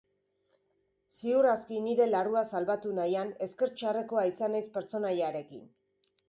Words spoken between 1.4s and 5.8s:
aski, nire larrua salbatu nahian, esker txarrekoa izan naiz pertsonaiarekin.